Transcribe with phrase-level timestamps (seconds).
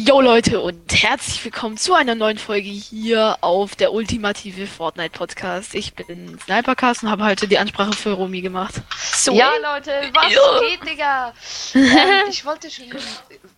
[0.00, 5.74] Jo Leute und herzlich willkommen zu einer neuen Folge hier auf der ultimative Fortnite Podcast.
[5.74, 8.74] Ich bin Snipercast und habe heute die Ansprache für Romy gemacht.
[8.96, 9.32] So.
[9.32, 10.40] Ja Leute, was jo.
[10.60, 11.34] geht, Digga?
[11.74, 12.92] ähm, ich wollte schon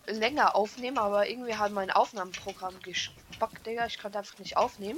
[0.07, 3.85] länger aufnehmen, aber irgendwie hat mein Aufnahmeprogramm gespackt, Digga.
[3.85, 4.97] Ich konnte einfach nicht aufnehmen.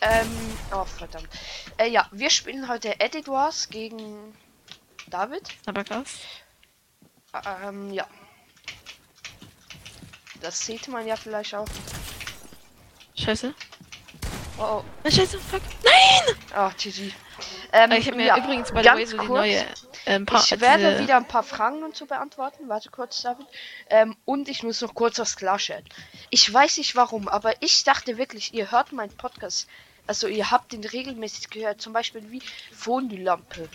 [0.00, 0.30] Ähm,
[0.72, 1.28] oh verdammt.
[1.78, 4.32] Äh, ja, wir spielen heute Edit Wars gegen
[5.08, 5.42] David.
[5.64, 6.20] Snipercast.
[7.64, 8.06] Ähm, ja.
[10.40, 11.66] Das sieht man ja vielleicht auch.
[13.14, 13.54] Scheiße.
[14.58, 15.10] Oh, oh.
[15.10, 15.62] Scheiße, fuck.
[15.84, 16.36] Nein!
[16.54, 17.12] Ach, GG.
[17.72, 19.64] Ähm, ich habe mir ja, übrigens bei der Way so die neue.
[20.06, 21.02] Ähm, paar, ich werde diese...
[21.02, 22.68] wieder ein paar Fragen und so beantworten.
[22.68, 23.46] Warte kurz, David.
[23.90, 25.84] Ähm, und ich muss noch kurz was klarstellen.
[26.30, 29.68] Ich weiß nicht warum, aber ich dachte wirklich, ihr hört meinen Podcast.
[30.06, 31.80] Also ihr habt den regelmäßig gehört.
[31.80, 32.42] Zum Beispiel wie
[32.72, 33.68] Fondue-Lampe.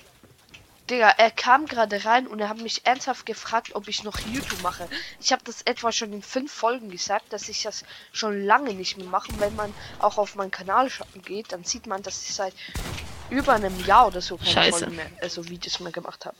[0.90, 4.62] Digga, er kam gerade rein und er hat mich ernsthaft gefragt, ob ich noch YouTube
[4.62, 4.90] mache.
[5.20, 8.98] Ich habe das etwa schon in fünf Folgen gesagt, dass ich das schon lange nicht
[8.98, 9.30] mehr mache.
[9.38, 10.89] Wenn man auch auf meinen Kanal
[11.23, 12.54] geht, dann sieht man, dass ich seit
[13.30, 14.80] über einem Jahr oder so keine Scheiße.
[14.80, 16.38] Folgen mehr, also Videos mehr gemacht habe.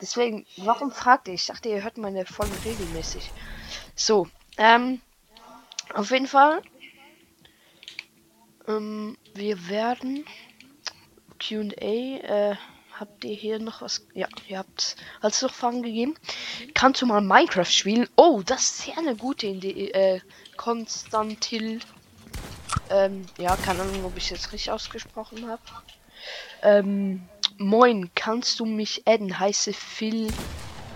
[0.00, 1.34] Deswegen, warum fragt ihr?
[1.34, 3.30] Ich dachte, ihr hört meine Folgen regelmäßig.
[3.94, 4.26] So,
[4.56, 5.02] ähm,
[5.92, 6.62] auf jeden Fall,
[8.66, 10.24] ähm, wir werden
[11.38, 12.56] Q&A, äh,
[12.98, 14.06] habt ihr hier noch was?
[14.14, 16.14] Ja, ihr habt als noch Fragen gegeben.
[16.74, 18.08] Kannst du mal Minecraft spielen?
[18.16, 19.90] Oh, das ist sehr eine gute Idee.
[19.90, 20.20] Äh,
[20.56, 21.80] Konstantil.
[22.90, 25.62] Ähm, ja, keine Ahnung, ob ich jetzt richtig ausgesprochen habe.
[26.62, 27.26] Ähm,
[27.58, 29.38] moin, kannst du mich adden?
[29.38, 30.32] Heiße Phil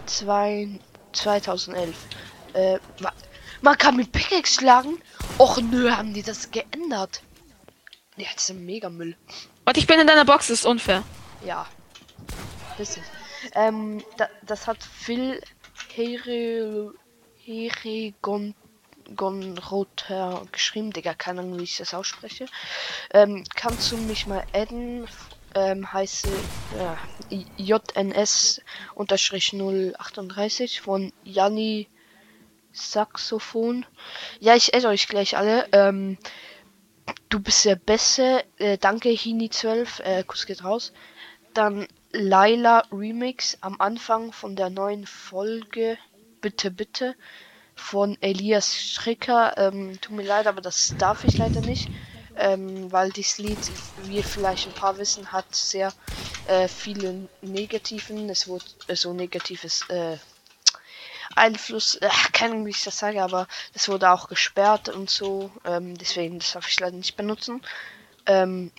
[0.07, 0.79] 2,
[1.13, 1.95] 2011.
[2.53, 2.79] Äh,
[3.63, 4.99] man kann mit Pickaxe schlagen?
[5.39, 7.23] Och nö, haben die das geändert.
[8.17, 9.17] Ja, das ist ein Megamüll.
[9.65, 11.03] Und ich bin in deiner Box, das ist unfair.
[11.45, 11.67] Ja,
[12.77, 13.03] Bisschen.
[13.55, 15.41] Ähm, da, das hat Phil
[15.95, 16.93] Here,
[17.45, 18.55] Heregon
[19.15, 22.47] Gonroter geschrieben, Digga, keine Ahnung, wie ich das ausspreche.
[23.13, 25.07] Ähm, kannst du mich mal adden?
[25.55, 26.29] Ähm, heiße
[26.77, 26.99] ja,
[27.57, 28.61] JNS
[28.95, 31.89] unterstrich 038 von Janni
[32.73, 33.87] Saxophon.
[34.39, 35.67] Ja, ich adde euch gleich alle.
[35.73, 36.19] Ähm,
[37.31, 38.45] du bist der Beste.
[38.59, 40.03] Äh, danke, Hini12.
[40.03, 40.93] Äh, Kuss geht raus.
[41.55, 45.99] Dann Laila Remix am Anfang von der neuen Folge
[46.41, 47.15] Bitte Bitte
[47.75, 49.57] von Elias Stricker.
[49.59, 51.89] Ähm, tut mir leid, aber das darf ich leider nicht.
[52.39, 53.59] Ähm, weil dieses Lied,
[54.05, 55.93] wie vielleicht ein paar wissen, hat sehr
[56.49, 60.19] äh, viele negativen, es wurde äh, so negatives äh,
[61.35, 65.51] Einfluss, äh, keine Ahnung, wie ich das sage, aber es wurde auch gesperrt und so,
[65.65, 67.63] ähm, deswegen das darf ich leider nicht benutzen.
[68.27, 68.71] Ähm,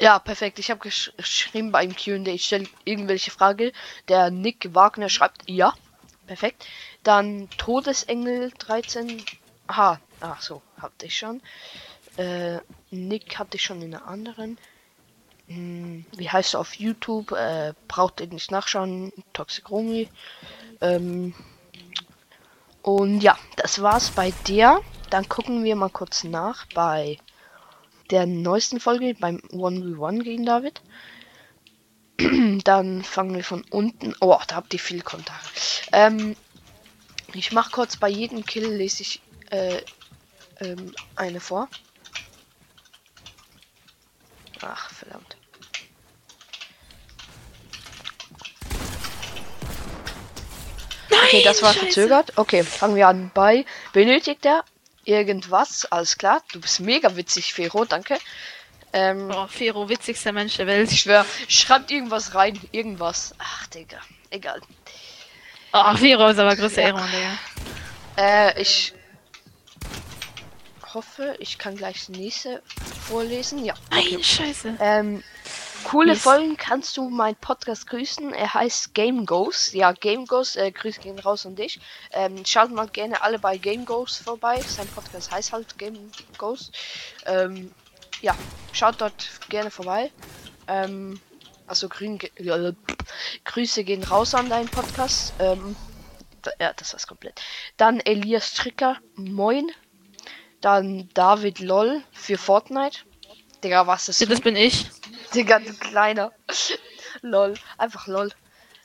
[0.00, 0.58] ja, perfekt.
[0.58, 3.72] Ich habe gesch geschrieben beim Q&A, ich stelle irgendwelche Frage.
[4.08, 5.74] Der Nick Wagner schreibt ja.
[6.26, 6.66] Perfekt.
[7.02, 9.22] Dann Todesengel 13.
[9.66, 11.42] Aha, ach so, hatte ich schon.
[12.16, 12.58] Äh,
[12.90, 14.58] Nick hatte ich schon in einer anderen.
[15.48, 17.32] Hm, wie heißt er auf YouTube?
[17.32, 19.12] Äh, braucht ihr nicht nachschauen.
[19.32, 20.08] Toxic Romy.
[20.80, 21.34] Ähm,
[22.82, 24.80] und ja, das war's bei der.
[25.10, 27.18] Dann gucken wir mal kurz nach bei
[28.10, 30.82] der neuesten Folge beim 1v1 gegen David.
[32.64, 34.14] Dann fangen wir von unten.
[34.20, 35.40] Oh, da habt ihr viel Kommentare.
[35.92, 36.36] Ähm,
[37.32, 39.20] ich mache kurz bei jedem Kill lese ich
[39.50, 39.80] äh,
[40.60, 41.68] ähm, eine vor.
[44.60, 45.36] Ach, verdammt.
[51.10, 51.86] Okay, das war Scheiße.
[51.86, 52.32] verzögert.
[52.36, 53.64] Okay, fangen wir an bei.
[53.92, 54.64] Benötigt er
[55.04, 55.86] irgendwas.
[55.86, 56.42] Alles klar.
[56.52, 57.84] Du bist mega witzig, Fero.
[57.84, 58.18] Danke.
[58.92, 60.90] Ähm, oh, Fero, witzigster Mensch der Welt.
[60.92, 62.60] Ich schwör, schreibt irgendwas rein.
[62.70, 63.34] Irgendwas.
[63.38, 63.98] Ach, Digga.
[64.30, 64.60] Egal.
[65.72, 66.88] Oh, Fero ist aber größte ja.
[66.88, 67.38] Ehre, Digga.
[68.16, 68.94] Äh, ich
[70.94, 72.62] hoffe, ich kann gleich das nächste
[73.08, 73.64] vorlesen.
[73.64, 73.74] Ja.
[73.90, 74.12] Okay.
[74.12, 74.76] Nein, scheiße.
[74.78, 75.24] Ähm,
[75.84, 76.22] coole yes.
[76.22, 78.32] Folgen kannst du meinen Podcast grüßen.
[78.32, 79.74] Er heißt Game Ghost.
[79.74, 81.80] Ja, Game Ghost, äh, Grüße gehen raus an dich.
[82.12, 84.60] Ähm, schaut mal gerne alle bei Game Ghost vorbei.
[84.60, 86.72] Sein Podcast heißt halt Game Ghost.
[87.26, 87.72] Ähm,
[88.20, 88.34] ja,
[88.72, 90.10] schaut dort gerne vorbei.
[90.66, 91.20] Ähm,
[91.66, 92.72] also grün, äh,
[93.44, 95.34] Grüße gehen raus an deinen Podcast.
[95.38, 95.76] Ähm,
[96.42, 97.40] da, ja, das war's komplett.
[97.76, 99.70] Dann Elias Tricker, moin.
[100.60, 103.00] Dann David LOL für Fortnite.
[103.62, 104.28] Digga, was ist das?
[104.28, 104.90] Das bin ich.
[105.36, 106.32] Digga, du kleiner.
[107.22, 107.54] lol.
[107.76, 108.30] Einfach lol.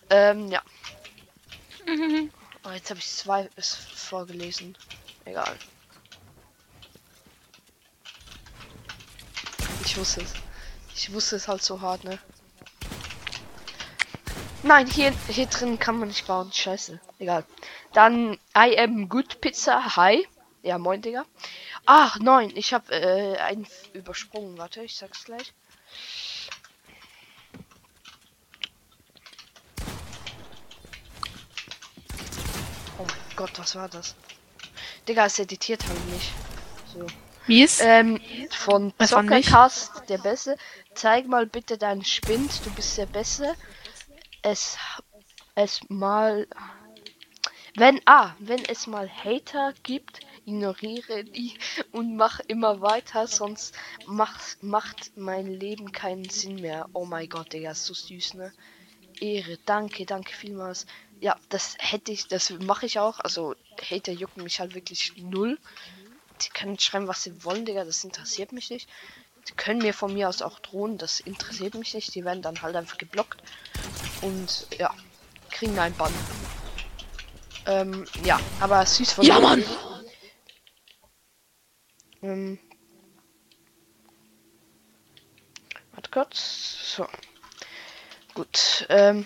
[0.09, 0.63] Ähm, ja.
[2.63, 4.75] Oh, jetzt habe ich zwei bis vorgelesen.
[5.25, 5.55] Egal.
[9.85, 10.33] Ich wusste es.
[10.95, 12.17] Ich wusste es halt so hart, ne?
[14.63, 16.51] Nein, hier, hier drin kann man nicht bauen.
[16.51, 16.99] Scheiße.
[17.19, 17.45] Egal.
[17.93, 19.95] Dann I am good Pizza.
[19.95, 20.27] Hi.
[20.63, 21.25] Ja, moin, Digga.
[21.85, 22.51] Ach, neun.
[22.57, 24.57] Ich habe äh, einen übersprungen.
[24.57, 25.53] Warte, ich sag's gleich.
[33.39, 34.15] Gott, was war das?
[35.07, 36.29] Digga, es editiert halt nicht.
[36.93, 37.07] So.
[37.47, 37.81] Wie ist?
[37.81, 38.19] Ähm,
[38.49, 39.09] von nicht?
[39.09, 40.57] Zockercast, der Beste.
[40.93, 43.55] Zeig mal bitte deinen Spind, du bist der Beste.
[44.41, 44.77] Es,
[45.55, 46.47] es mal,
[47.77, 51.57] wenn, ah, wenn es mal Hater gibt, ignoriere die
[51.93, 53.73] und mach immer weiter, sonst
[54.05, 56.89] macht, macht mein Leben keinen Sinn mehr.
[56.91, 58.51] Oh mein Gott, Digga, ist so süß, ne?
[59.21, 60.85] Ehre, danke, danke vielmals.
[61.19, 63.19] Ja, das hätte ich, das mache ich auch.
[63.19, 63.55] Also,
[63.89, 65.57] Hater jucken mich halt wirklich null.
[66.41, 68.89] Die können schreiben, was sie wollen, Digga, das interessiert mich nicht.
[69.47, 72.13] Die können mir von mir aus auch drohen, das interessiert mich nicht.
[72.15, 73.41] Die werden dann halt einfach geblockt.
[74.21, 74.93] Und ja,
[75.49, 76.13] kriegen einen Bann.
[77.65, 79.39] Ähm, ja, aber süß von Ja.
[79.39, 79.63] Mann!
[82.21, 82.59] Ähm.
[85.91, 86.95] Warte kurz.
[86.95, 87.07] So.
[88.39, 88.85] Gut.
[88.87, 89.25] Ähm.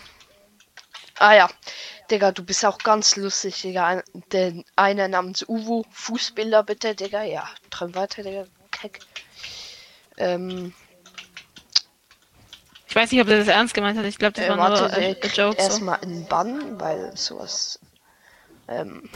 [1.19, 1.50] Ah ja.
[2.10, 3.86] Digga, du bist auch ganz lustig, Digga.
[3.86, 5.83] Ein, den einer namens Uwu.
[5.92, 7.21] Fußbilder bitte, Digga.
[7.21, 8.45] Ja, träum weiter, Digga.
[8.71, 9.01] Keck.
[10.18, 10.74] Ähm.
[12.88, 14.06] Ich weiß nicht, ob er das ernst gemeint hat.
[14.06, 15.62] Ich glaube, das Äh, war warte, nur der äh, Joke.
[15.62, 15.68] So.
[15.68, 17.80] erstmal einen Bann, weil sowas
[18.68, 19.12] ähm,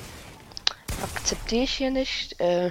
[1.01, 2.39] akzeptiere ich hier nicht.
[2.39, 2.69] Äh,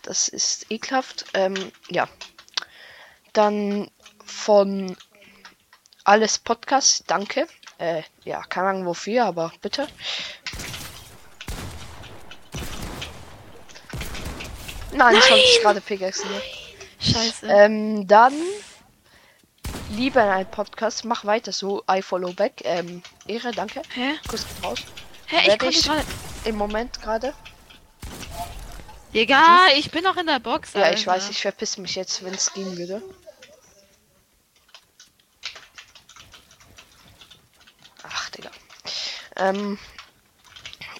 [0.00, 1.26] das ist ekelhaft.
[1.34, 2.08] Ähm, ja.
[3.34, 3.90] Dann
[4.24, 4.96] von
[6.04, 7.46] alles Podcast, danke.
[7.78, 9.88] Äh, ja, keine Ahnung wofür, aber bitte.
[14.92, 16.26] Nein, ich wollte gerade Pickaxe.
[16.26, 16.42] Ne?
[17.00, 17.46] Scheiße.
[17.48, 18.32] Ähm, dann
[19.90, 21.82] lieber ein Podcast, mach weiter so.
[21.90, 22.60] I follow back.
[22.64, 23.82] Ähm, Ehre, danke.
[23.94, 24.14] Hä?
[24.28, 24.80] Kuss raus.
[25.26, 25.56] Hä?
[25.56, 26.04] Ich ich- gerade.
[26.44, 27.34] Im Moment gerade.
[29.12, 30.72] Egal, ich bin noch in der Box.
[30.74, 31.12] Ja, ich Alter.
[31.12, 33.00] weiß, ich verpiss mich jetzt, wenn es gehen würde.
[38.02, 38.50] Ach, Digga.
[39.36, 39.78] Ähm,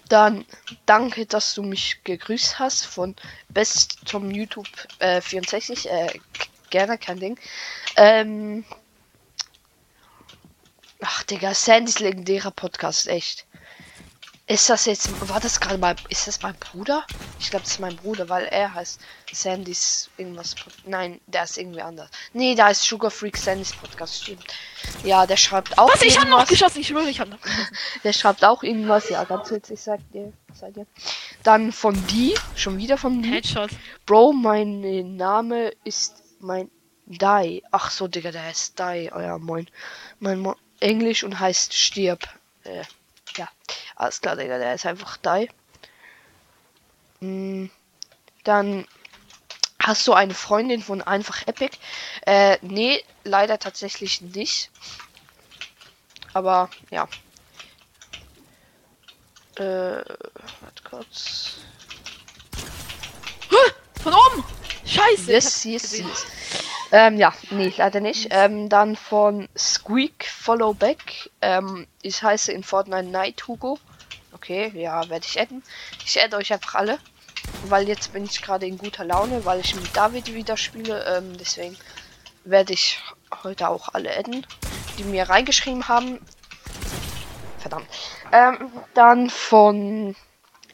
[0.08, 0.44] dann
[0.86, 3.16] danke, dass du mich gegrüßt hast von
[3.52, 5.90] Best Tom YouTube äh, 64.
[5.90, 6.20] Äh,
[6.70, 7.38] gerne, kein Ding.
[7.96, 8.64] Ähm,
[11.00, 13.46] ach, Digga, Sandys legendärer Podcast, echt.
[14.46, 17.06] Ist das jetzt, war das gerade mal, ist das mein Bruder?
[17.40, 19.00] Ich glaube, das ist mein Bruder, weil er heißt
[19.32, 20.54] Sandys irgendwas.
[20.84, 22.10] Nein, der ist irgendwie anders.
[22.34, 24.44] Nee, da ist Sugar Freak Sandys Podcast, stimmt.
[25.02, 26.02] Ja, der schreibt auch Was?
[26.02, 26.48] Ich hab noch irgendwas.
[26.50, 27.38] geschossen, ich schwöre, ich hab noch.
[28.04, 30.86] Der schreibt auch irgendwas, ja, ganz witzig, sagt dir, seid ihr.
[31.42, 33.30] Dann von die, schon wieder von die.
[33.30, 33.70] Headshot.
[34.04, 36.70] Bro, mein Name ist mein
[37.06, 37.62] Dai.
[37.70, 39.10] Ach so, Digga, der heißt Dai.
[39.14, 39.68] Oh ja, moin.
[40.20, 42.28] Mein Mo Englisch und heißt stirb.
[42.64, 42.84] Äh,
[43.36, 43.48] ja,
[43.96, 45.48] alles klar, Digga, der ist einfach Dai.
[47.20, 47.66] Mm,
[48.44, 48.86] dann
[49.80, 51.76] hast du eine Freundin von einfach Epic?
[52.26, 54.70] Äh, nee, leider tatsächlich nicht.
[56.32, 57.08] Aber ja.
[59.56, 61.58] Äh, warte kurz.
[64.02, 64.44] Von oben!
[64.84, 65.32] Scheiße!
[65.32, 66.26] Yes, yes, yes.
[66.96, 68.28] Ähm, ja, nee, leider nicht.
[68.30, 71.28] Ähm, dann von Squeak Follow Back.
[71.42, 73.80] Ähm, ich heiße in Fortnite Night Hugo.
[74.32, 75.64] Okay, ja, werde ich adden.
[76.06, 77.00] Ich adde euch einfach alle.
[77.64, 81.04] Weil jetzt bin ich gerade in guter Laune, weil ich mit David wieder spiele.
[81.16, 81.76] Ähm, deswegen
[82.44, 83.00] werde ich
[83.42, 84.46] heute auch alle adden,
[84.96, 86.24] die mir reingeschrieben haben.
[87.58, 87.88] Verdammt.
[88.30, 90.14] Ähm, dann von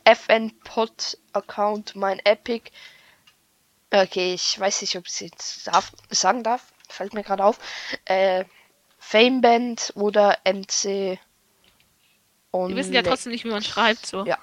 [0.05, 2.71] FN Pod Account mein Epic.
[3.93, 6.63] Okay, ich weiß nicht, ob ich es jetzt darf, sagen darf.
[6.89, 7.59] Fällt mir gerade auf.
[8.05, 8.45] Äh,
[8.99, 11.19] Fameband oder MC.
[12.53, 14.25] Und Wir wissen ja trotzdem nicht, wie man schreibt, so.
[14.25, 14.39] Ja.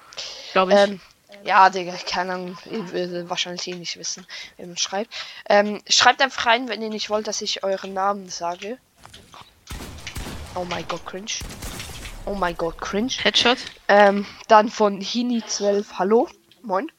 [0.52, 0.78] Glaube ich.
[0.78, 1.00] Ähm,
[1.44, 2.58] ja, Digga, keine Ahnung.
[2.70, 4.26] Ihr würdet wahrscheinlich eh nicht wissen,
[4.56, 5.14] wie man schreibt.
[5.48, 8.78] Ähm, schreibt einfach rein, wenn ihr nicht wollt, dass ich euren Namen sage.
[10.54, 11.30] Oh mein Gott, cringe.
[12.24, 13.12] Oh mein Gott, cringe.
[13.22, 13.58] Headshot.
[13.88, 16.28] Ähm, dann von Hini12, hallo,
[16.62, 16.90] moin.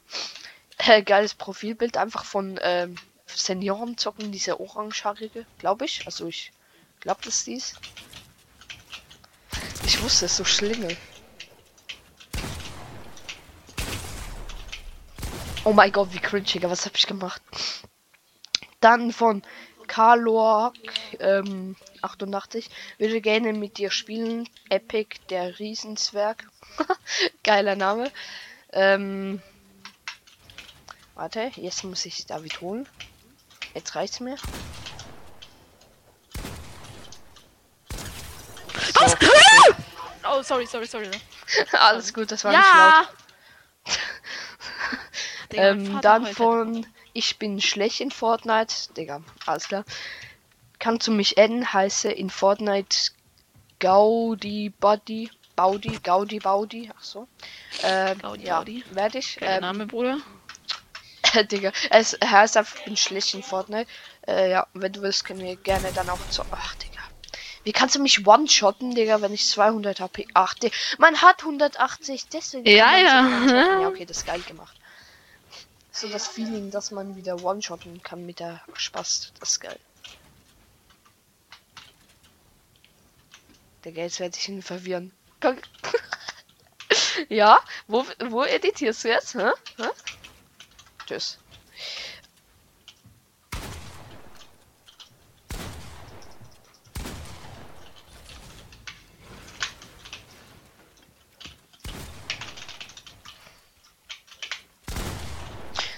[0.80, 2.96] Äh, geiles Profilbild, einfach von ähm,
[3.28, 6.06] Senioren zocken, diese orangehaarige, glaube ich.
[6.06, 6.52] Also ich
[7.02, 7.76] glaube, das ist dies.
[9.86, 10.96] Ich wusste es, so Schlingel.
[15.66, 17.42] Oh mein Gott, wie cringe, Digga, was habe ich gemacht?
[18.80, 19.44] Dann von
[19.88, 20.76] Carloak
[21.20, 24.48] ähm, 88 würde gerne mit dir spielen.
[24.70, 26.50] Epic, der Riesenzwerg.
[27.44, 28.12] Geiler Name.
[28.72, 29.42] Ähm,
[31.20, 32.88] warte, jetzt muss ich David holen.
[33.74, 34.38] Jetzt reicht's mir.
[40.24, 41.10] oh, sorry, sorry, sorry.
[41.74, 43.02] Alles gut, das war nicht Ja!
[43.02, 43.10] laut.
[45.52, 48.94] Digga, mein Ähm, dann von Ich bin schlecht in Fortnite.
[48.96, 49.84] Digga, alles klar.
[50.78, 51.74] Kannst du mich adden?
[51.74, 53.12] Heiße in Fortnite
[53.80, 55.32] Gaudi Body.
[55.56, 56.90] Baudi, Gaudi Baudi.
[56.96, 57.28] Ach so.
[57.84, 58.86] Ähm, Gaudi ja, Baudi.
[58.92, 59.38] werde ich.
[59.42, 60.20] Ähm, Name, Bruder.
[61.52, 63.90] Digga, es heißt einfach, ich bin schlecht in Fortnite.
[64.28, 66.44] Äh, ja, wenn du willst, können wir gerne dann auch zu.
[66.52, 67.02] Ach, Digga.
[67.64, 70.28] Wie kannst du mich one-shotten, Digga, wenn ich 200 HP.
[70.34, 70.76] Ach, Digga.
[70.98, 72.66] Man hat 180, deswegen.
[72.66, 73.80] Ja, ja.
[73.82, 74.76] Ja, okay, das ist geil gemacht.
[75.92, 79.34] So das Feeling, dass man wieder one-shotten kann mit der Spaß.
[79.40, 79.80] Das ist geil.
[83.84, 85.12] Digga, jetzt werde ich ihn verwirren.
[87.28, 89.36] Ja, wo, wo editierst du jetzt?
[89.36, 89.52] Hä?
[89.78, 89.90] Hä?
[91.10, 91.40] Tschüss.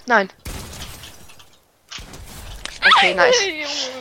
[0.06, 0.30] Nein.
[2.80, 3.34] Okay, nice.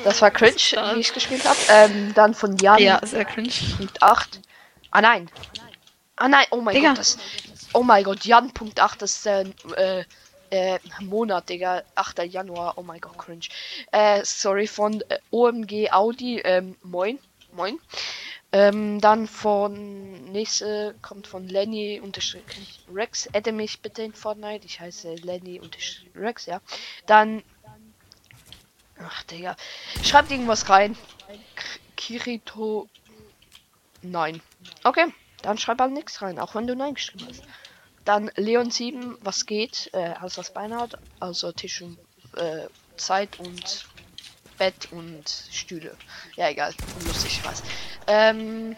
[0.05, 1.57] Das war cringe, wie ich gespielt habe.
[1.67, 3.51] Ähm, dann von Jan Ja, sehr cringe.
[3.75, 4.39] Punkt 8.
[4.91, 5.29] Ah nein.
[6.15, 6.89] Ah nein, oh mein Digga.
[6.89, 7.17] Gott, das.
[7.73, 10.05] Oh mein Gott, Jan Punkt 8, das ist ein äh,
[10.51, 11.83] äh, Monat, Digga.
[11.95, 12.19] 8.
[12.25, 13.47] Januar, oh mein Gott, cringe.
[13.91, 17.17] Äh, sorry, von äh, OMG Audi, ähm, moin.
[17.53, 17.79] Moin.
[18.53, 22.01] Ähm, dann von nächste kommt von Lenny
[22.93, 23.29] Rex.
[23.33, 24.65] Adde mich bitte in Fortnite.
[24.65, 25.61] Ich heiße Lenny
[26.15, 26.61] Rex, ja.
[27.05, 27.43] Dann.
[28.99, 29.55] Ach, Digga.
[30.03, 30.97] Schreibt irgendwas rein.
[31.55, 31.63] K
[31.95, 32.89] Kirito.
[34.01, 34.41] Nein.
[34.83, 37.43] Okay, dann schreib halt nichts rein, auch wenn du Nein geschrieben hast.
[38.11, 39.89] Dann Leon 7, was geht?
[39.93, 40.97] Äh, alles was Beine hat.
[41.21, 41.97] Also Tisch und
[42.35, 43.85] äh, Zeit und
[44.57, 45.95] Bett und Stühle.
[46.35, 46.73] Ja, egal.
[47.07, 47.63] Lustig, ich weiß.
[48.07, 48.75] Ähm.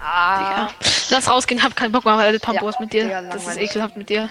[0.00, 0.38] Ah.
[0.38, 0.74] Digga.
[1.10, 3.02] Lass rausgehen, hab keinen Bock mehr alle Pambos Ja, mit dir.
[3.04, 4.30] Digga, das ist ekelhaft mit dir.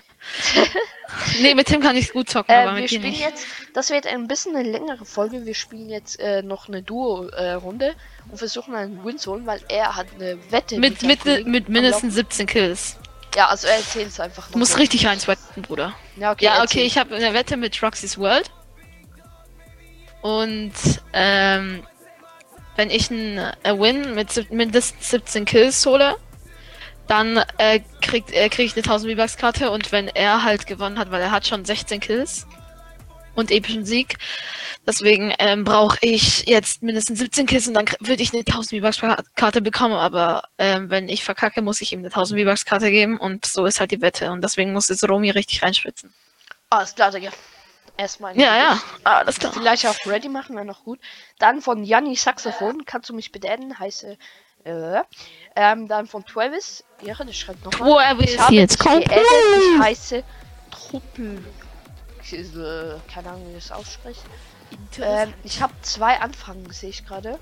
[1.39, 3.19] nee, mit Tim kann ich gut zocken, Äh, aber wir spielen nicht.
[3.19, 5.45] jetzt, das wird ein bisschen eine längere Folge.
[5.45, 7.93] Wir spielen jetzt äh, noch eine Duo-Runde
[8.31, 12.15] und versuchen einen Win zu holen, weil er hat eine Wette Mit, mit, mit mindestens
[12.15, 12.97] 17 Kills.
[13.37, 14.49] Ja, also er erzählt es einfach.
[14.49, 14.79] Du musst noch.
[14.79, 15.93] richtig reinsweaten, Bruder.
[16.15, 16.45] Ja, okay.
[16.45, 18.49] Ja, okay, ich habe eine Wette mit Roxy's World.
[20.23, 20.73] Und
[21.13, 21.83] ähm,
[22.75, 26.15] wenn ich einen äh, Win mit mindestens 17 Kills hole,
[27.05, 30.97] dann äh, kriegt äh, krieg ich eine 1000 V-Bucks Karte und wenn er halt gewonnen
[30.97, 32.47] hat, weil er hat schon 16 Kills
[33.37, 34.17] und epischen Sieg,
[34.85, 39.25] deswegen ähm, brauche ich jetzt mindestens 17 Kills und dann würde ich eine 1000 V-Bucks
[39.35, 43.17] Karte bekommen, aber ähm, wenn ich verkacke, muss ich ihm eine 1000 V-Bucks Karte geben
[43.17, 46.13] und so ist halt die Wette und deswegen muss jetzt Romy richtig reinschwitzen.
[46.69, 47.29] Alles klar, Digga.
[47.97, 48.37] Erstmal.
[48.37, 49.53] Ja, ja, alles klar.
[49.53, 50.99] Vielleicht auch ready machen, wäre noch gut.
[51.39, 53.79] Dann von Janni Saxophon, kannst du mich adden?
[53.79, 54.17] Heiße.
[54.63, 55.01] Äh,
[55.55, 56.83] ähm, dann von Travis.
[57.01, 58.07] Ja, das schreibt nochmal.
[58.09, 60.23] Habe jetzt geaddet, Ich heiße
[60.69, 61.43] Truppel.
[62.33, 64.27] Äh, keine Ahnung, wie das ausspreche.
[64.99, 67.39] Ähm, ich habe zwei Anfragen, sehe ich gerade.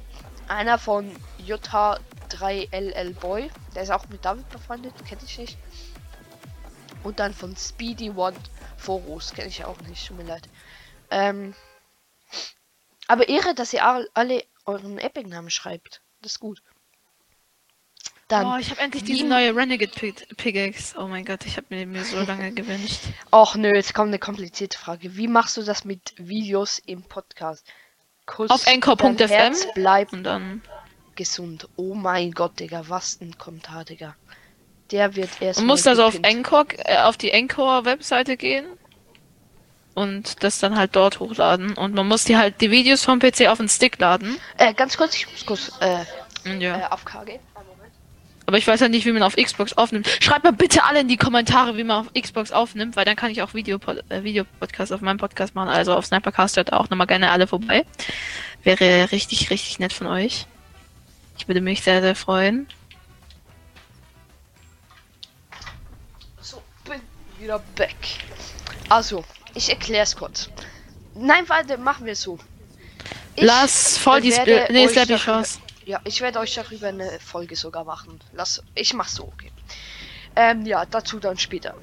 [0.48, 3.52] Einer von JH3LL Boy.
[3.74, 5.58] Der ist auch mit David befreundet, kenne ich nicht.
[7.04, 8.38] Und dann von Speedy One
[8.78, 10.50] Foros, kenne ich auch nicht, tut mir leid.
[11.12, 11.54] Ähm,
[13.08, 16.02] aber Ehre, dass ihr all- alle euren Epic-Namen schreibt.
[16.22, 16.62] Das ist gut.
[18.28, 20.96] Dann, oh, ich habe endlich diese neue Renegade Pig- Pickaxe.
[20.98, 23.02] Oh mein Gott, ich habe mir, mir so lange gewünscht.
[23.30, 25.16] ach nö, jetzt kommt eine komplizierte Frage.
[25.16, 27.66] Wie machst du das mit Videos im Podcast?
[28.26, 29.54] Kuss, Auf anchor.fm.
[29.76, 30.64] bleibt Und dann.
[31.16, 31.68] gesund.
[31.76, 34.16] Oh mein Gott, Digga, was ein Kommentar, Digga.
[34.90, 35.60] Der wird erst.
[35.60, 38.66] Man muss also auf Anchor, äh, auf die Anchor-Webseite gehen.
[39.94, 41.78] Und das dann halt dort hochladen.
[41.78, 44.36] Und man muss die halt die Videos vom PC auf den Stick laden.
[44.58, 46.04] Äh, ganz kurz, ich muss kurz äh,
[46.60, 46.80] ja.
[46.80, 47.40] äh, auf KG.
[48.46, 50.08] Aber ich weiß halt nicht, wie man auf Xbox aufnimmt.
[50.20, 53.32] Schreibt mal bitte alle in die Kommentare, wie man auf Xbox aufnimmt, weil dann kann
[53.32, 55.70] ich auch Video äh, Videopodcast auf meinem Podcast machen.
[55.70, 57.86] Also auf Snipercast hört auch nochmal gerne alle vorbei.
[58.64, 60.46] Wäre richtig, richtig nett von euch.
[61.38, 62.68] Ich würde mich sehr, sehr freuen.
[66.40, 67.02] So, bin
[67.40, 67.96] wieder back.
[68.90, 70.50] Also, ich erklär's kurz.
[71.16, 72.38] Nein, warte, machen wir es so.
[73.36, 75.60] Ich Lass voll die Spl Nee, Slappy Chance.
[75.86, 78.20] Ja, ich werde euch darüber eine Folge sogar machen.
[78.34, 79.52] Lass, ich mach's so, okay.
[80.36, 81.76] Ähm, ja, dazu dann später.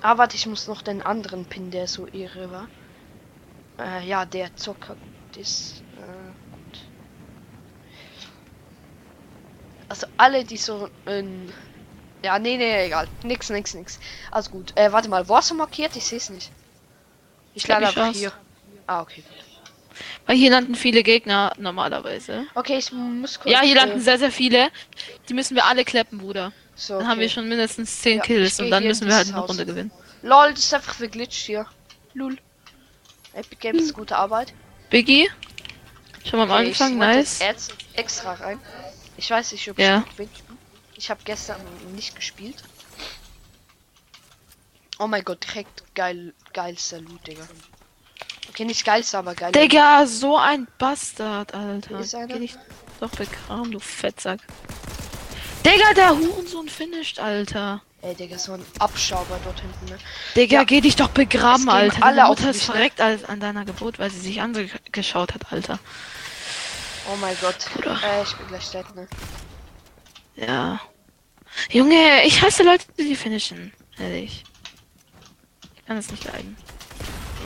[0.00, 2.68] Ah, warte, ich muss noch den anderen Pin, der so irre war.
[3.78, 4.96] Äh, ja, der Zocker
[5.36, 6.78] ist, äh, gut.
[9.88, 11.52] Also alle, die so, ähm,
[12.24, 13.08] ja, nee, nee, egal.
[13.22, 14.00] Nix, nix, nix.
[14.32, 14.76] Also gut.
[14.76, 15.94] Äh, warte mal, wo hast du markiert?
[15.94, 16.50] Ich seh's nicht.
[17.54, 18.32] Ich Slappy lade einfach hier.
[18.86, 19.22] Ah, okay.
[20.26, 22.46] Weil hier landen viele Gegner normalerweise.
[22.54, 23.52] Okay, ich muss kurz.
[23.52, 24.70] Ja, hier landen sehr, sehr viele.
[25.28, 26.52] Die müssen wir alle kleppen, Bruder.
[26.74, 27.34] so, Dann haben wir okay.
[27.34, 29.40] schon mindestens 10 Ja, Kills und dann müssen wir halt eine.
[29.40, 29.90] Runde gewinnen.
[30.22, 31.66] Lol, das ist einfach verglitscht hier.
[32.14, 32.38] Lul.
[33.34, 34.52] Epic Games, gute Arbeit.
[34.90, 35.30] Biggie?
[36.28, 37.38] Schon mal am Okay, Anfang, nice.
[37.40, 38.58] jetzt extra rein.
[39.16, 40.04] Ich weiß nicht, ob Ja.
[40.10, 40.28] ich bin.
[40.96, 41.60] Ich habe gestern
[41.94, 42.56] nicht gespielt.
[44.98, 47.46] Oh mein Gott, direkt geil, geilster Loot, Digga.
[48.50, 49.52] Okay, nicht geilster, aber geil.
[49.52, 52.00] Digga, so ein Bastard, Alter.
[52.00, 52.26] Ist einer?
[52.26, 52.54] Geh dich
[53.00, 54.40] doch begraben, du Fettsack.
[55.64, 57.82] Digga, der Hurensohn finisht, Alter.
[58.00, 59.98] Ey, Digga, so ein Abschauber dort hinten, ne?
[60.36, 60.64] Digga, Ja.
[60.64, 62.02] geh dich doch begraben, Alter.
[62.04, 62.72] alle Deine Mutter ist ne?
[62.72, 65.78] verreckt als an deiner Geburt, weil sie sich angeschaut hat, Alter.
[67.12, 67.56] Oh mein Gott.
[67.74, 67.98] Bruder.
[68.04, 69.08] Äh, ich bin gleich dead, ne?
[70.36, 70.80] Ja.
[71.70, 73.72] Junge, ich hasse Leute, die finishen.
[73.98, 74.44] Ehrlich.
[75.74, 76.56] Ich kann es nicht leiden.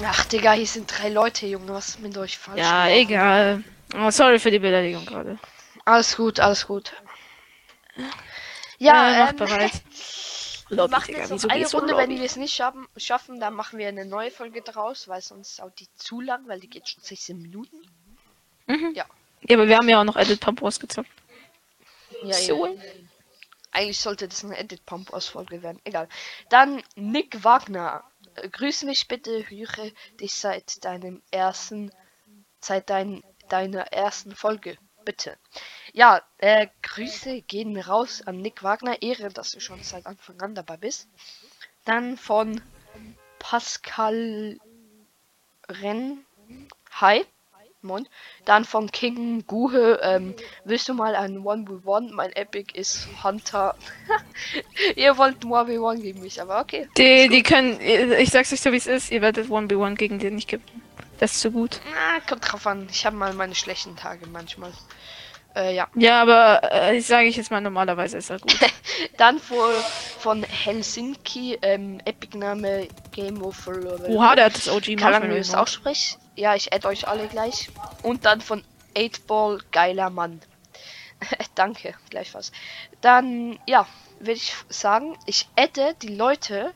[0.05, 1.73] Ach, Digga, hier sind drei Leute, Junge.
[1.73, 2.59] Was ist mit euch falsch?
[2.61, 3.01] Ja, gelaufen?
[3.01, 3.65] egal.
[3.95, 5.39] Oh, sorry für die Beleidigung gerade.
[5.85, 6.93] Alles gut, alles gut.
[7.97, 8.05] Ja,
[8.79, 9.73] Ja, mach ähm, bereit.
[10.69, 13.79] Lobby, machen Digga, jetzt noch eine Runde, wenn wir es nicht schaffen, schaffen, dann machen
[13.79, 17.03] wir eine neue Folge draus, weil sonst dauert die zu lang, weil die geht schon
[17.05, 17.77] 16 Minuten.
[18.67, 18.93] Mhm.
[18.95, 19.05] Ja.
[19.43, 21.11] Ja, aber wir haben ja auch noch Edit Pump rausgezockt.
[22.23, 22.67] Ja, So.
[22.67, 22.73] ja.
[23.73, 25.81] Eigentlich sollte das eine Edit Pump Ausfolge werden.
[25.85, 26.09] Egal.
[26.49, 28.05] Dann Nick Wagner.
[28.37, 31.91] Äh, Grüß mich bitte, höre dich seit deinem ersten,
[32.61, 34.77] seit dein, deiner ersten Folge.
[35.05, 35.37] Bitte.
[35.93, 39.03] Ja, äh, Grüße gehen raus an Nick Wagner.
[39.03, 41.09] Ehre, dass du schon seit Anfang an dabei bist.
[41.85, 42.61] Dann von
[43.41, 44.61] Pascal
[45.69, 46.25] Renn.
[46.93, 47.27] Hi.
[47.83, 48.07] Moin.
[48.45, 50.35] Dann von King Guhe, ähm,
[50.65, 52.13] willst du mal ein 1v1?
[52.13, 53.75] Mein Epic ist Hunter.
[54.97, 56.89] Ihr wollt ein 1v1 gegen mich, aber okay.
[56.97, 60.37] Die, die können, ich sag's euch so wie es ist, ihr werdet 1v1 gegen den
[60.37, 60.83] nicht gewinnen.
[61.19, 61.81] Das ist zu gut.
[61.91, 62.89] Na, kommt drauf an.
[62.91, 64.73] Ich habe mal meine schlechten Tage manchmal.
[65.55, 65.89] Äh, ja.
[65.95, 68.59] Ja, aber äh, ich sage ich jetzt mal, normalerweise ist er gut.
[69.19, 69.71] Dann von,
[70.19, 73.69] von Helsinki, ähm, Epic-Name Game of.
[73.69, 75.35] Oha, der hat das OG Marshmallow.
[75.35, 76.17] ich es ausspreche.
[76.35, 77.69] Ja, ich add euch alle gleich.
[78.03, 78.65] Und dann von
[78.95, 80.41] 8-Ball, geiler Mann.
[81.55, 82.53] Danke, gleichfalls.
[83.01, 83.87] Dann, ja,
[84.19, 86.73] würde ich sagen, ich adde die Leute.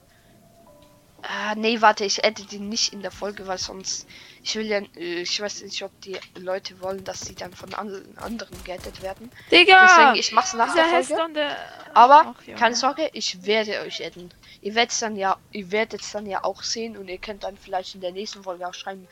[1.22, 4.06] Ah, nee, warte, ich adde die nicht in der Folge, weil sonst.
[4.42, 4.78] Ich will ja.
[4.96, 9.02] äh, Ich weiß nicht, ob die Leute wollen, dass sie dann von an, anderen geaddet
[9.02, 9.32] werden.
[9.50, 9.86] Digga!
[9.86, 11.32] Deswegen, ich mach's nach der Folge.
[11.34, 11.56] Der...
[11.94, 12.54] Aber Ach, ja.
[12.54, 14.32] keine Sorge, ich werde euch adden.
[14.60, 17.56] Ihr werdet dann ja, ihr werdet es dann ja auch sehen und ihr könnt dann
[17.56, 19.08] vielleicht in der nächsten Folge auch schreiben,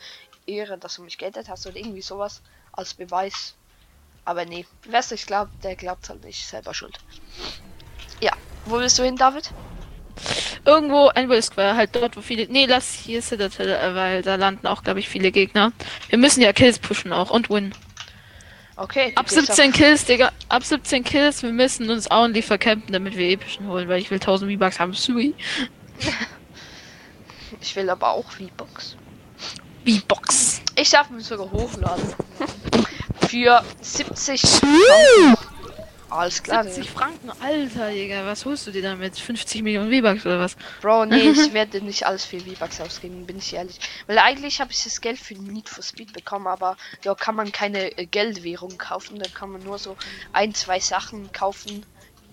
[0.47, 3.55] Ehre, dass du mich geaddet hast oder irgendwie sowas als Beweis.
[4.25, 6.97] Aber nee, wer es nicht glaubt, der glaubt halt nicht selber schuld.
[8.19, 8.31] Ja,
[8.65, 9.51] wo willst du hin, David?
[10.65, 12.47] Irgendwo Anvil Square, halt dort, wo viele.
[12.47, 15.71] Nee, lass hier Citadel, äh, weil da landen auch, glaube ich, viele Gegner.
[16.09, 17.73] Wir müssen ja Kills pushen auch und win.
[18.77, 19.13] Okay.
[19.15, 20.31] Ab gehst 17 Kills, Digga.
[20.49, 24.17] Ab 17 Kills, wir müssen uns only verkämpfen, damit wir epischen holen, weil ich will
[24.17, 24.93] 1000 V-Bucks haben.
[24.93, 25.33] Sui.
[27.61, 28.97] Ich will aber auch V-Box.
[29.85, 30.61] V-Box.
[30.75, 32.13] Ich darf mich sogar hochladen.
[33.29, 34.41] Für 70
[36.09, 38.25] Alles klar, 70 Franken, Alter, Digga.
[38.25, 39.17] Was holst du dir damit?
[39.17, 40.55] 50 Millionen V-Bucks oder was?
[40.81, 43.79] Bro, nee, ich werde nicht alles für V-Bucks ausgeben, bin ich ehrlich.
[44.07, 47.51] Weil eigentlich habe ich das Geld für Need for Speed bekommen, aber da kann man
[47.51, 49.97] keine äh, Geldwährung kaufen, da kann man nur so
[50.33, 51.85] ein, zwei Sachen kaufen.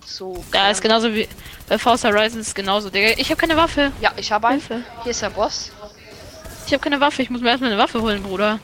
[0.04, 0.44] So.
[0.52, 1.28] Ja, ist genauso wie
[1.68, 3.14] bei Horizon ist genauso, Digga.
[3.18, 3.92] Ich habe keine Waffe.
[4.00, 4.48] Ja, ich habe.
[4.48, 4.82] Hilfe.
[5.02, 5.70] Hier ist der Boss.
[6.66, 7.22] Ich habe keine Waffe.
[7.22, 8.58] Ich muss mir erstmal eine Waffe holen, Bruder.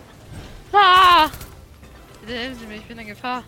[0.73, 1.29] Ah!
[2.21, 3.43] Bitte helfen Sie mir, ich bin in Gefahr.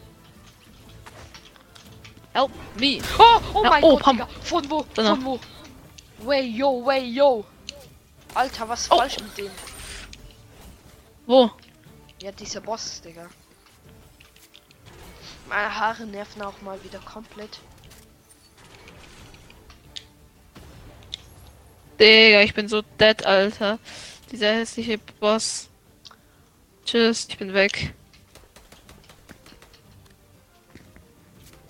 [2.33, 2.99] Help me.
[3.19, 4.29] Oh, oh Ja, mein oh, Gott, Pam- Digga.
[4.43, 4.87] Von wo?
[4.95, 5.41] Von wo?
[6.19, 7.45] Way yo, way yo.
[8.35, 8.99] Alter, was Oh.
[8.99, 9.51] falsch mit dem?
[11.27, 11.51] Wo?
[12.23, 13.29] Ja, dieser Boss, Digga.
[15.49, 17.59] Meine Haare nerven auch mal wieder komplett.
[21.99, 23.79] Digga, ich bin so dead, Alter.
[24.31, 25.69] Dieser hässliche Boss.
[26.85, 27.95] Tschüss, ich bin weg.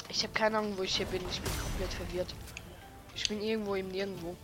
[0.08, 1.22] Ich habe keine Ahnung, wo ich hier bin.
[1.30, 2.34] Ich bin komplett verwirrt.
[3.14, 4.36] Ich bin irgendwo im Nirgendwo.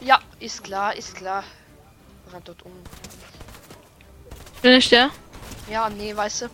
[0.00, 1.42] Ja, ist klar, ist klar.
[2.32, 2.72] Rennt dort um.
[4.62, 5.10] Bin ich der?
[5.70, 6.50] Ja, nee, weißt du.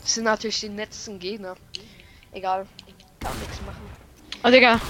[0.00, 1.56] Das sind natürlich die letzten Gegner.
[2.32, 2.66] Egal.
[3.20, 3.90] Kann nichts machen.
[4.42, 4.80] Oh, Digga.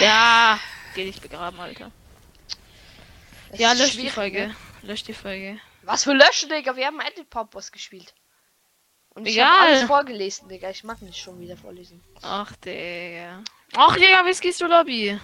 [0.00, 0.58] Ja.
[0.94, 1.92] Geh dich begraben, Alter.
[3.50, 4.48] Es Ja, lösch die Folge.
[4.48, 4.56] ne?
[4.82, 5.60] Lösch die Folge.
[5.82, 6.76] Was für löschen, Digga?
[6.76, 8.14] Wir haben Edit Pop Boss gespielt.
[9.10, 10.70] Und ich habe alles vorgelesen, Digga.
[10.70, 12.04] Ich mag nicht schon wieder vorlesen.
[12.22, 13.42] Ach, Digga.
[13.74, 15.18] Ach, Digga, wie gehst du Lobby?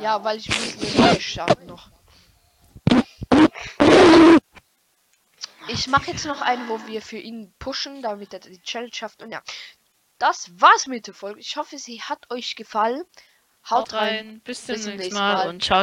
[0.00, 1.90] Ja, weil ich muss eine neue starten noch.
[5.68, 9.22] ich mache jetzt noch einen, wo wir für ihn pushen, damit er die Challenge schafft.
[9.22, 9.42] Und ja,
[10.18, 11.40] das war's mit der Folge.
[11.40, 13.02] Ich hoffe, sie hat euch gefallen.
[13.70, 14.40] Haut rein.
[14.44, 15.82] Bis zum nächsten Mal und ciao.